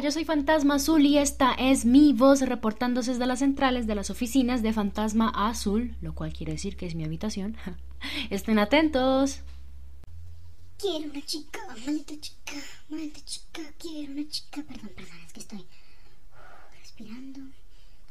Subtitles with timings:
[0.00, 4.08] Yo soy Fantasma Azul y esta es mi voz reportándose desde las centrales de las
[4.08, 7.58] oficinas de Fantasma Azul, lo cual quiere decir que es mi habitación.
[8.30, 9.40] Estén atentos.
[10.78, 12.54] Quiero una chica, maldita chica,
[12.88, 14.62] maldita chica, quiero una chica.
[14.62, 15.66] Perdón, perdón, es que estoy
[16.80, 17.40] respirando.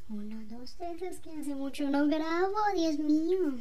[0.10, 3.56] Uno, dos, tres, es que hace mucho no grabo, Dios mío.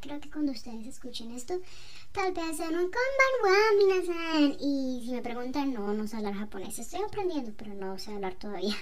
[0.00, 1.60] Creo que cuando ustedes escuchen esto,
[2.12, 4.56] tal vez sean un konbanwa.
[4.60, 6.78] Y si me preguntan, no, no sé hablar japonés.
[6.78, 8.76] Estoy aprendiendo, pero no sé hablar todavía.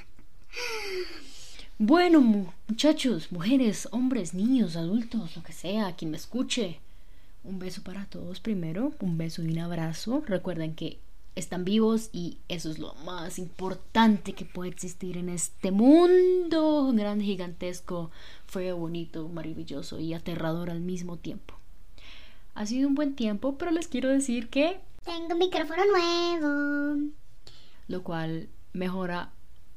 [1.79, 6.81] Bueno, muchachos, mujeres, hombres, niños, adultos, lo que sea, quien me escuche.
[7.45, 10.23] Un beso para todos primero, un beso y un abrazo.
[10.27, 10.99] Recuerden que
[11.39, 17.25] están vivos y eso es lo más importante que puede existir en este mundo grande,
[17.25, 18.11] gigantesco,
[18.47, 21.55] feo, bonito, maravilloso y aterrador al mismo tiempo.
[22.55, 24.81] Ha sido un buen tiempo, pero les quiero decir que...
[25.05, 27.13] Tengo un micrófono nuevo.
[27.87, 29.31] Lo cual mejora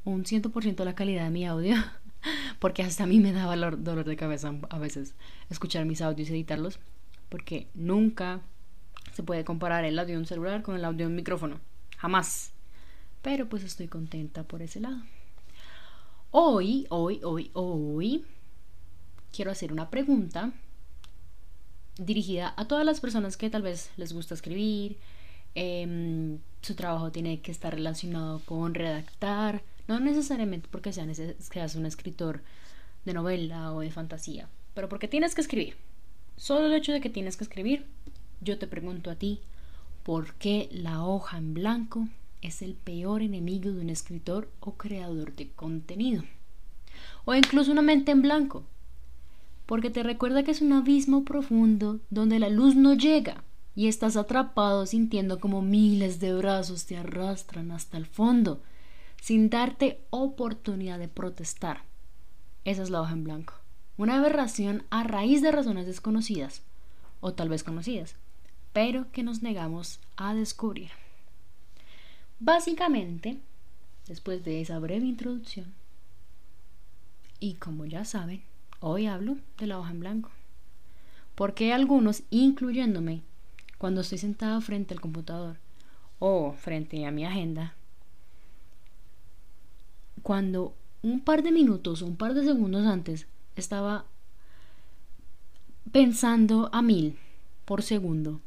[0.04, 1.76] un 100% la calidad de mi audio.
[2.60, 5.14] Porque hasta a mí me daba dolor de cabeza a veces
[5.50, 6.80] escuchar mis audios y editarlos.
[7.30, 8.42] Porque nunca
[9.14, 11.60] se puede comparar el audio de un celular con el audio de un micrófono.
[11.98, 12.52] Jamás.
[13.22, 15.02] Pero pues estoy contenta por ese lado.
[16.32, 18.26] Hoy, hoy, hoy, hoy,
[19.32, 20.54] quiero hacer una pregunta
[21.98, 24.98] dirigida a todas las personas que tal vez les gusta escribir,
[25.56, 32.42] em, su trabajo tiene que estar relacionado con redactar, no necesariamente porque seas un escritor
[33.06, 35.76] de novela o de fantasía, pero porque tienes que escribir.
[36.38, 37.86] Solo el hecho de que tienes que escribir
[38.42, 39.40] yo te pregunto a ti,
[40.04, 42.08] ¿por qué la hoja en blanco
[42.42, 46.24] es el peor enemigo de un escritor o creador de contenido?
[47.24, 48.64] O incluso una mente en blanco.
[49.68, 53.44] Porque te recuerda que es un abismo profundo donde la luz no llega
[53.76, 58.62] y estás atrapado sintiendo como miles de brazos te arrastran hasta el fondo,
[59.22, 61.84] sin darte oportunidad de protestar.
[62.66, 63.54] Esa es la hoja en blanco.
[63.98, 66.64] Una aberración a raíz de razones desconocidas,
[67.22, 68.16] o tal vez conocidas
[68.74, 70.92] pero que nos negamos a descubrir.
[72.40, 73.38] Básicamente,
[74.08, 75.74] después de esa breve introducción,
[77.40, 78.44] y como ya saben,
[78.80, 80.30] hoy hablo de la hoja en blanco.
[81.36, 83.22] Porque algunos, incluyéndome,
[83.78, 85.58] cuando estoy sentado frente al computador
[86.20, 87.74] o frente a mi agenda,
[90.22, 94.06] cuando un par de minutos o un par de segundos antes estaba
[95.92, 97.18] pensando a mil
[97.66, 98.40] por segundo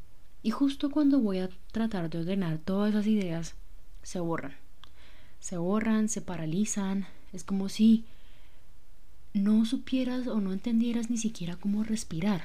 [0.44, 3.54] y justo cuando voy a tratar de ordenar todas esas ideas,
[4.02, 4.52] se borran.
[5.40, 7.06] Se borran, se paralizan.
[7.32, 8.04] Es como si
[9.32, 12.44] no supieras o no entendieras ni siquiera cómo respirar.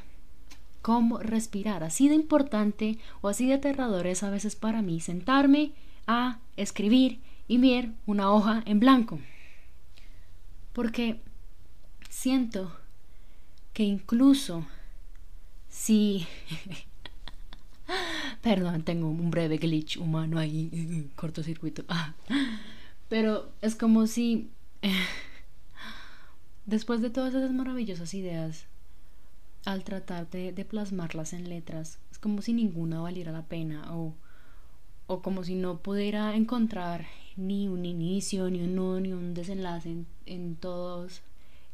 [0.81, 1.83] Cómo respirar.
[1.83, 5.73] Así de importante o así de aterrador es a veces para mí sentarme
[6.07, 9.19] a escribir y ver una hoja en blanco.
[10.71, 11.19] Porque
[12.09, 12.71] siento
[13.73, 14.65] que incluso
[15.67, 16.25] si
[18.41, 21.83] Perdón, tengo un breve glitch humano ahí, cortocircuito.
[21.87, 22.13] Ah.
[23.09, 24.49] Pero es como si,
[26.65, 28.65] después de todas esas maravillosas ideas,
[29.65, 34.13] al tratar de, plasmarlas en letras, es como si ninguna valiera la pena o,
[35.07, 39.89] o como si no pudiera encontrar ni un inicio, ni un nudo, ni un desenlace
[39.89, 41.23] en, en todas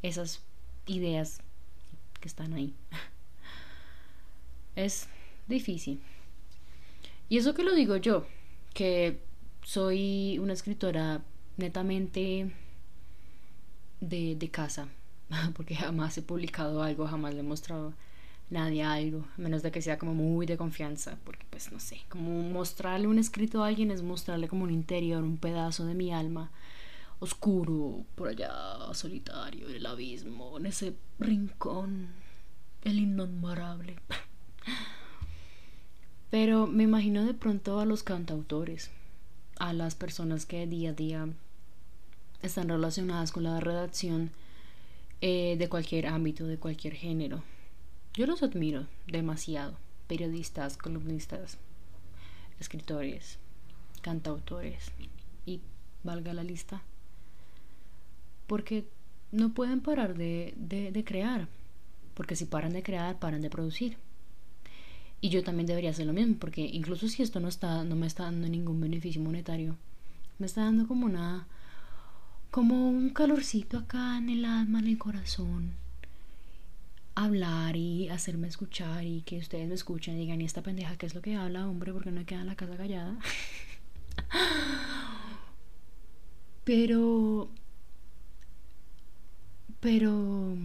[0.01, 0.41] esas
[0.87, 1.41] ideas
[2.21, 2.73] que están ahí.
[4.75, 5.07] Es
[5.47, 6.01] difícil.
[7.29, 8.25] Y eso que lo digo yo,
[8.73, 9.21] que
[9.63, 11.23] soy una escritora
[11.57, 12.51] netamente
[13.99, 14.87] de, de casa,
[15.55, 17.93] porque jamás he publicado algo, jamás le he mostrado
[18.49, 22.01] nadie algo, a menos de que sea como muy de confianza, porque pues no sé,
[22.09, 26.13] como mostrarle un escrito a alguien es mostrarle como un interior, un pedazo de mi
[26.13, 26.51] alma
[27.19, 28.51] oscuro, por allá,
[28.93, 32.09] solitario, en el abismo, en ese rincón,
[32.83, 33.95] el innombrable.
[36.29, 38.91] Pero me imagino de pronto a los cantautores,
[39.57, 41.29] a las personas que día a día
[42.41, 44.31] están relacionadas con la redacción
[45.21, 47.43] eh, de cualquier ámbito, de cualquier género.
[48.13, 49.77] Yo los admiro demasiado.
[50.07, 51.57] Periodistas, columnistas,
[52.59, 53.39] escritores,
[54.01, 54.91] cantautores
[55.45, 55.61] y
[56.03, 56.83] valga la lista.
[58.45, 58.87] Porque
[59.31, 61.47] no pueden parar de, de crear.
[62.13, 63.97] Porque si paran de crear, paran de producir.
[65.21, 68.07] Y yo también debería hacer lo mismo, porque incluso si esto no está, no me
[68.07, 69.75] está dando ningún beneficio monetario,
[70.39, 71.47] me está dando como una,
[72.51, 75.73] como un calorcito acá en el alma, en el corazón.
[77.15, 81.05] hablar y hacerme escuchar y que ustedes me escuchen y digan, ¿y esta pendeja qué
[81.05, 81.93] es lo que habla, hombre?
[81.93, 83.17] porque no me queda en la casa callada?
[86.65, 87.49] Pero...
[89.79, 90.57] Pero...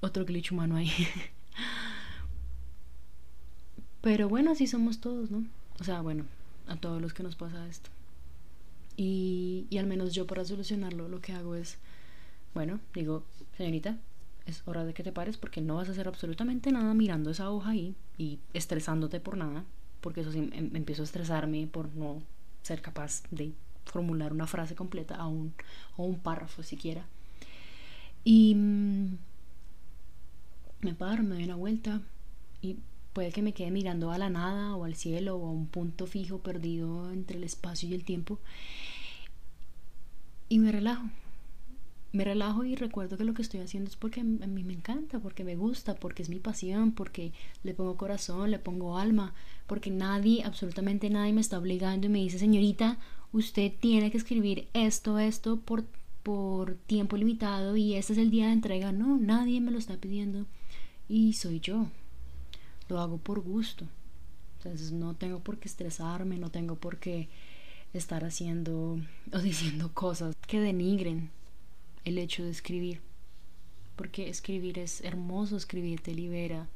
[0.00, 0.90] Otro glitch humano ahí.
[4.02, 5.44] Pero bueno, así somos todos, ¿no?
[5.80, 6.24] O sea, bueno,
[6.66, 7.88] a todos los que nos pasa esto.
[8.96, 11.78] Y, y al menos yo para solucionarlo lo que hago es,
[12.52, 13.24] bueno, digo,
[13.56, 13.96] señorita,
[14.46, 17.50] es hora de que te pares porque no vas a hacer absolutamente nada mirando esa
[17.50, 19.64] hoja ahí y estresándote por nada,
[20.00, 22.22] porque eso sí em, empiezo a estresarme por no
[22.62, 23.52] ser capaz de
[23.84, 25.54] formular una frase completa a un,
[25.96, 27.06] o un párrafo siquiera.
[28.24, 29.16] Y mm,
[30.80, 32.00] me paro, me doy una vuelta
[32.60, 32.76] y
[33.12, 36.06] puede que me quede mirando a la nada o al cielo o a un punto
[36.06, 38.38] fijo perdido entre el espacio y el tiempo
[40.52, 41.08] y me relajo.
[42.12, 45.18] Me relajo y recuerdo que lo que estoy haciendo es porque a mí me encanta,
[45.18, 47.32] porque me gusta, porque es mi pasión, porque
[47.62, 49.32] le pongo corazón, le pongo alma,
[49.66, 52.98] porque nadie, absolutamente nadie me está obligando y me dice, señorita,
[53.32, 55.86] usted tiene que escribir esto, esto por,
[56.22, 58.92] por tiempo limitado y este es el día de entrega.
[58.92, 60.44] No, nadie me lo está pidiendo
[61.08, 61.86] y soy yo.
[62.92, 63.86] Lo hago por gusto.
[64.58, 67.30] Entonces no tengo por qué estresarme, no tengo por qué
[67.94, 69.00] estar haciendo
[69.32, 71.30] o diciendo cosas que denigren
[72.04, 73.00] el hecho de escribir.
[73.96, 76.68] Porque escribir es hermoso, escribir te libera,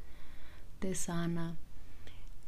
[0.79, 1.55] te sana.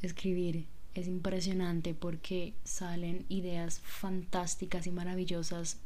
[0.01, 5.77] Escribir es impresionante porque salen ideas fantásticas y maravillosas.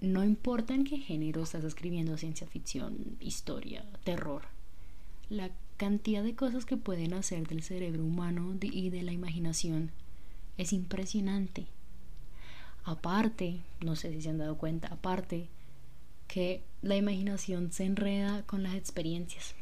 [0.00, 4.46] No importa en qué género estás escribiendo, ciencia ficción, historia, terror.
[5.28, 9.92] La cantidad de cosas que pueden hacer del cerebro humano y de la imaginación
[10.58, 11.66] es impresionante.
[12.84, 15.48] Aparte, no sé si se han dado cuenta, aparte
[16.26, 19.54] que la imaginación se enreda con las experiencias,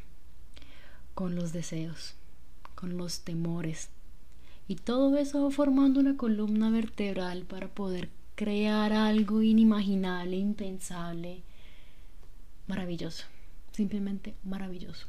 [1.13, 2.15] con los deseos,
[2.75, 3.89] con los temores,
[4.67, 11.43] y todo eso formando una columna vertebral para poder crear algo inimaginable, impensable,
[12.67, 13.25] maravilloso,
[13.71, 15.07] simplemente maravilloso.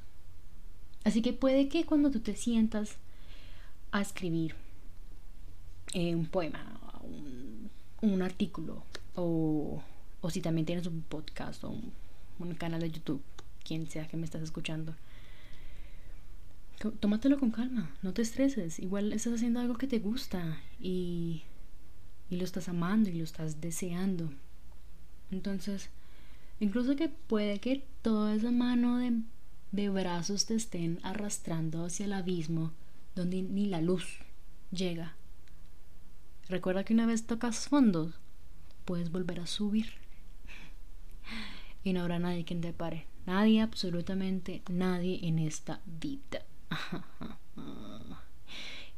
[1.08, 2.96] Así que puede que cuando tú te sientas
[3.93, 4.55] a escribir
[5.94, 6.78] eh, un poema,
[8.02, 8.84] un, artículo,
[9.14, 9.82] o,
[10.20, 11.94] o, si también tienes un podcast o un,
[12.38, 13.22] un canal de YouTube,
[13.64, 14.94] quien sea que me estás escuchando,
[17.00, 18.78] tómatelo con calma, no te estreses.
[18.78, 21.44] Igual estás haciendo algo que te gusta y,
[22.28, 24.31] y lo estás amando y lo estás deseando.
[25.31, 25.88] Entonces,
[26.61, 29.22] incluso que puede que toda esa mano de,
[29.73, 32.73] de brazos te estén arrastrando hacia el abismo
[33.15, 34.20] donde ni la luz
[34.70, 35.17] llega.
[36.49, 38.15] Recuerda que una vez tocas fondos,
[38.85, 39.93] puedes volver a subir.
[41.85, 43.06] Y no habrá nadie quien te pare.
[43.26, 46.44] Nadie, absolutamente nadie en esta vida.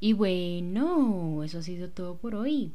[0.02, 2.72] Y bueno, eso ha sido todo por hoy.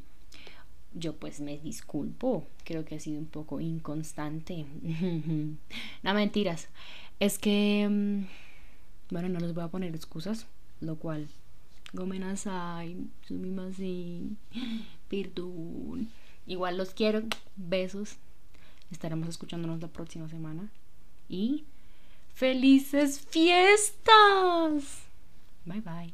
[0.96, 4.66] Yo pues me disculpo, creo que ha sido un poco inconstante.
[6.04, 6.70] no mentiras,
[7.20, 8.26] es que, mm,
[9.14, 10.48] bueno, no les voy a poner excusas,
[10.80, 11.28] lo cual,
[11.94, 12.98] gomenasai,
[13.28, 14.38] sumimasen,
[15.10, 16.10] perdón.
[16.48, 17.24] Igual los quiero,
[17.56, 18.16] besos.
[18.92, 20.70] Estaremos escuchándonos la próxima semana.
[21.28, 21.66] Y
[22.36, 25.08] ¡Felices fiestas!
[25.64, 26.14] Bye bye.